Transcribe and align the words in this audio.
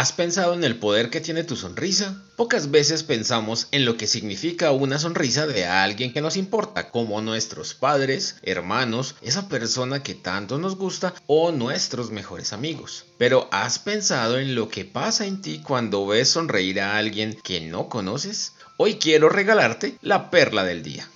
¿Has 0.00 0.12
pensado 0.12 0.54
en 0.54 0.64
el 0.64 0.76
poder 0.76 1.10
que 1.10 1.20
tiene 1.20 1.44
tu 1.44 1.56
sonrisa? 1.56 2.22
Pocas 2.34 2.70
veces 2.70 3.02
pensamos 3.02 3.68
en 3.70 3.84
lo 3.84 3.98
que 3.98 4.06
significa 4.06 4.70
una 4.72 4.98
sonrisa 4.98 5.46
de 5.46 5.66
alguien 5.66 6.14
que 6.14 6.22
nos 6.22 6.38
importa, 6.38 6.90
como 6.90 7.20
nuestros 7.20 7.74
padres, 7.74 8.36
hermanos, 8.42 9.14
esa 9.20 9.46
persona 9.50 10.02
que 10.02 10.14
tanto 10.14 10.56
nos 10.56 10.76
gusta 10.76 11.12
o 11.26 11.52
nuestros 11.52 12.10
mejores 12.12 12.54
amigos. 12.54 13.04
Pero 13.18 13.50
¿has 13.52 13.78
pensado 13.78 14.38
en 14.38 14.54
lo 14.54 14.70
que 14.70 14.86
pasa 14.86 15.26
en 15.26 15.42
ti 15.42 15.60
cuando 15.62 16.06
ves 16.06 16.30
sonreír 16.30 16.80
a 16.80 16.96
alguien 16.96 17.36
que 17.44 17.60
no 17.60 17.90
conoces? 17.90 18.54
Hoy 18.78 18.94
quiero 18.94 19.28
regalarte 19.28 19.98
la 20.00 20.30
perla 20.30 20.64
del 20.64 20.82
día. 20.82 21.06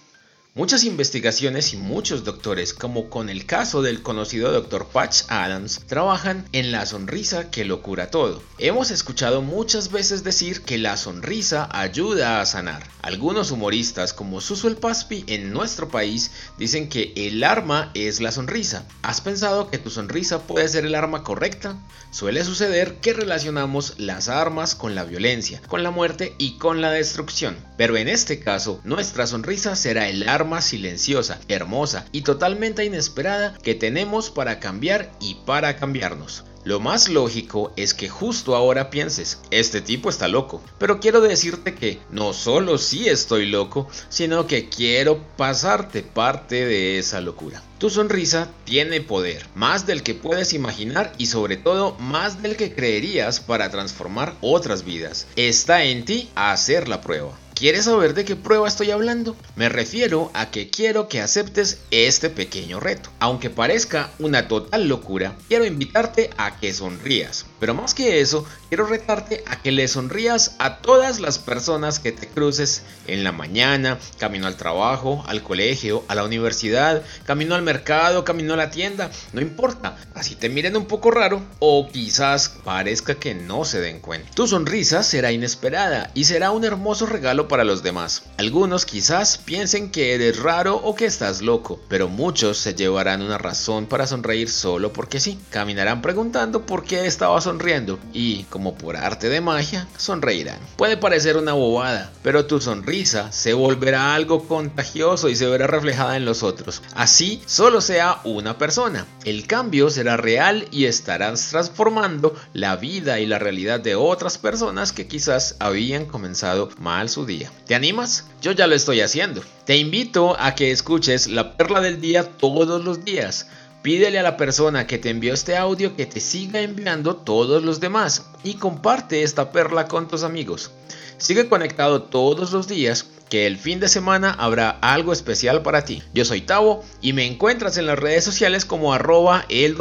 Muchas 0.57 0.85
investigaciones 0.85 1.73
y 1.73 1.77
muchos 1.77 2.23
doctores, 2.23 2.75
como 2.75 3.11
con 3.11 3.29
el 3.29 3.45
caso 3.45 3.83
del 3.83 4.03
conocido 4.03 4.53
Dr. 4.53 4.87
Patch 4.87 5.23
Adams, 5.27 5.81
trabajan 5.89 6.49
en 6.53 6.71
la 6.71 6.87
sonrisa 6.87 7.51
que 7.51 7.65
lo 7.65 7.83
cura 7.83 8.13
todo. 8.13 8.41
Hemos 8.59 8.93
escuchado 8.93 9.43
muchas 9.43 9.91
veces 9.91 10.23
decir 10.23 10.63
que 10.63 10.79
la 10.79 10.97
sonrisa 10.97 11.69
ayuda 11.73 12.41
a 12.41 12.47
sanar. 12.47 12.89
Algunos 13.03 13.51
humoristas, 13.51 14.13
como 14.13 14.41
Susuel 14.41 14.77
Paspi 14.77 15.25
en 15.27 15.53
nuestro 15.53 15.89
país, 15.89 16.31
dicen 16.57 16.89
que 16.89 17.13
el 17.17 17.43
arma 17.43 17.91
es 17.95 18.21
la 18.21 18.31
sonrisa. 18.31 18.87
¿Has 19.03 19.21
pensado 19.21 19.73
que 19.73 19.79
tu 19.79 19.91
sonrisa 19.91 20.47
puede 20.47 20.69
ser 20.69 20.87
el 20.87 20.95
arma 20.95 21.25
correcta? 21.25 21.77
Suele 22.13 22.45
suceder 22.45 23.01
que 23.01 23.13
relacionamos 23.13 23.95
las 23.99 24.29
armas 24.29 24.77
con 24.77 24.95
la 24.95 25.03
violencia, 25.03 25.61
con 25.67 25.83
la 25.83 25.91
muerte 25.91 26.37
y 26.39 26.59
con 26.59 26.81
la 26.81 26.93
destrucción. 26.93 27.57
Pero 27.77 27.97
en 27.97 28.07
este 28.07 28.39
caso, 28.39 28.81
nuestra 28.85 29.27
sonrisa 29.27 29.75
será 29.75 30.09
el 30.09 30.29
arma 30.29 30.44
silenciosa, 30.65 31.41
hermosa 31.49 32.07
y 32.13 32.23
totalmente 32.23 32.85
inesperada 32.85 33.57
que 33.63 33.75
tenemos 33.75 34.31
para 34.31 34.61
cambiar 34.61 35.11
y 35.21 35.37
para 35.47 35.77
cambiarnos. 35.77 36.45
Lo 36.65 36.81
más 36.81 37.11
lógico 37.11 37.75
es 37.77 37.93
que 37.93 38.09
justo 38.09 38.57
ahora 38.57 38.89
pienses, 38.89 39.39
este 39.51 39.83
tipo 39.83 40.09
está 40.09 40.29
loco. 40.29 40.63
Pero 40.79 40.99
quiero 40.99 41.21
decirte 41.21 41.75
que 41.75 42.01
no 42.11 42.33
solo 42.33 42.79
sí 42.79 43.07
estoy 43.07 43.45
loco, 43.45 43.87
sino 44.09 44.47
que 44.47 44.71
quiero 44.71 45.23
pasarte 45.37 46.03
parte 46.03 46.65
de 46.65 46.99
esa 46.99 47.21
locura. 47.21 47.63
Tu 47.77 47.91
sonrisa 47.91 48.49
tiene 48.65 49.03
poder, 49.03 49.47
más 49.55 49.87
del 49.87 50.03
que 50.03 50.15
puedes 50.15 50.55
imaginar 50.55 51.13
y 51.19 51.27
sobre 51.27 51.59
todo 51.59 51.97
más 51.99 52.41
del 52.41 52.57
que 52.57 52.75
creerías 52.75 53.41
para 53.41 53.71
transformar 53.71 54.35
otras 54.41 54.87
vidas. 54.87 55.27
Está 55.37 55.85
en 55.85 56.07
ti 56.07 56.31
hacer 56.35 56.89
la 56.89 57.03
prueba. 57.03 57.39
¿Quieres 57.55 57.85
saber 57.85 58.15
de 58.15 58.25
qué 58.25 58.35
prueba 58.35 58.67
estoy 58.67 58.91
hablando? 58.91 59.37
Me 59.55 59.69
refiero 59.69 60.29
a 60.35 60.51
que 60.51 60.71
quiero 60.71 61.09
que 61.09 61.21
aceptes 61.21 61.79
este 61.93 62.29
pequeño 62.29 62.81
reto. 62.81 63.11
Aunque 63.21 63.49
parezca 63.49 64.11
una 64.19 64.49
total 64.49 64.89
locura, 64.89 65.37
quiero 65.47 65.65
invitarte 65.65 66.31
a 66.37 66.59
que 66.59 66.75
sonrías. 66.75 67.47
Pero 67.61 67.73
más 67.73 67.95
que 67.95 68.21
eso, 68.21 68.45
quiero 68.69 68.87
retarte 68.87 69.45
a 69.47 69.63
que 69.63 69.71
le 69.71 69.87
sonrías 69.87 70.57
a 70.59 70.79
todas 70.79 71.21
las 71.21 71.39
personas 71.39 72.01
que 72.01 72.11
te 72.11 72.27
cruces 72.27 72.83
en 73.07 73.23
la 73.23 73.31
mañana, 73.31 73.99
camino 74.19 74.49
al 74.49 74.57
trabajo, 74.57 75.23
al 75.29 75.45
colegio, 75.45 76.05
a 76.09 76.17
la 76.17 76.25
universidad, 76.25 77.03
camino 77.25 77.55
al 77.55 77.63
mercado, 77.63 78.25
camino 78.25 78.55
a 78.55 78.57
la 78.57 78.71
tienda, 78.71 79.11
no 79.33 79.41
importa, 79.41 79.97
así 80.15 80.35
te 80.35 80.49
miren 80.49 80.77
un 80.77 80.87
poco 80.87 81.13
raro 81.13 81.41
o 81.61 81.89
quizás 81.89 82.49
parezca 82.65 83.15
que 83.15 83.35
no 83.35 83.65
se 83.65 83.81
den 83.81 84.01
cuenta. 84.01 84.29
Tu 84.35 84.49
sonrisa 84.49 85.05
será 85.05 85.31
inesperada 85.31 86.11
y 86.15 86.25
será 86.25 86.51
un 86.51 86.65
hermoso 86.65 87.07
regalo 87.07 87.44
para 87.49 87.65
los 87.65 87.83
demás. 87.83 88.25
Algunos 88.39 88.85
quizás 88.87 89.39
piensen 89.39 89.91
que 89.91 90.15
eres 90.15 90.41
raro 90.41 90.77
o 90.77 90.95
que 90.95 91.07
estás 91.07 91.43
loco, 91.43 91.81
pero 91.89 92.09
muchos 92.09 92.59
se 92.59 92.75
llevarán 92.75 93.23
una 93.23 93.39
razón 93.39 93.87
para 93.87 94.07
sonreír 94.07 94.49
solo 94.49 94.93
porque 94.93 95.21
sí. 95.21 95.39
Caminarán 95.51 96.03
preguntando 96.03 96.67
por 96.67 96.85
qué 96.85 97.07
estaba 97.07 97.41
sonriendo 97.41 97.99
y, 98.13 98.45
como 98.45 98.75
por 98.75 98.97
arte 98.97 99.29
de 99.29 99.41
magia, 99.41 99.87
sonreirán. 99.97 100.59
Puede 100.77 100.97
parecer 100.97 101.37
una 101.37 101.53
bobada, 101.53 102.13
pero 102.23 102.47
tu 102.47 102.61
sonrisa 102.61 103.33
se 103.33 103.55
volverá 103.55 104.15
algo 104.15 104.47
contagioso 104.47 105.29
y 105.29 105.37
se 105.37 105.47
verá 105.47 105.67
reflejada 105.67 106.17
en 106.17 106.25
los 106.25 106.43
otros. 106.43 106.83
Así 106.95 107.43
solo 107.47 107.81
sea 107.81 108.21
una 108.25 108.59
persona. 108.59 109.07
El 109.25 109.47
cambio 109.47 109.91
será 109.91 110.17
real 110.17 110.67
y 110.71 110.87
estarás 110.87 111.49
transformando 111.49 112.35
la 112.53 112.77
vida 112.77 113.21
y 113.21 113.27
la 113.27 113.39
realidad 113.39 113.81
de 113.81 113.95
otras 113.95 114.39
personas 114.39 114.93
que 114.93 115.07
quizás 115.07 115.57
habían 115.59 116.07
comenzado 116.07 116.69
mal 116.79 117.09
su 117.09 117.27
¿Te 117.67 117.75
animas? 117.75 118.27
Yo 118.41 118.53
ya 118.53 118.67
lo 118.67 118.75
estoy 118.75 119.01
haciendo. 119.01 119.43
Te 119.65 119.77
invito 119.77 120.37
a 120.39 120.55
que 120.55 120.71
escuches 120.71 121.27
la 121.27 121.57
perla 121.57 121.81
del 121.81 122.01
día 122.01 122.25
todos 122.25 122.85
los 122.85 123.05
días. 123.05 123.49
Pídele 123.83 124.19
a 124.19 124.23
la 124.23 124.37
persona 124.37 124.87
que 124.87 124.99
te 124.99 125.11
envió 125.11 125.35
este 125.35 125.57
audio 125.57 125.95
que 125.97 126.07
te 126.07 126.21
siga 126.21 126.61
enviando 126.61 127.17
todos 127.17 127.63
los 127.63 127.81
demás 127.81 128.27
y 128.43 128.55
comparte 128.55 129.23
esta 129.23 129.53
perla 129.53 129.89
con 129.89 130.09
tus 130.09 130.23
amigos. 130.23 130.71
Sigue 131.19 131.49
conectado 131.49 132.03
todos 132.03 132.53
los 132.53 132.67
días 132.67 133.07
que 133.29 133.47
el 133.47 133.59
fin 133.59 133.81
de 133.81 133.89
semana 133.89 134.31
habrá 134.31 134.71
algo 134.81 135.13
especial 135.13 135.63
para 135.63 135.85
ti. 135.85 136.03
Yo 136.15 136.25
soy 136.25 136.41
Tavo 136.41 136.85
y 137.01 137.13
me 137.13 137.27
encuentras 137.27 137.77
en 137.77 137.87
las 137.87 137.99
redes 137.99 138.25
sociales 138.25 138.65
como 138.65 138.95
arroba 138.95 139.45
el. 139.49 139.77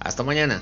Hasta 0.00 0.22
mañana. 0.22 0.60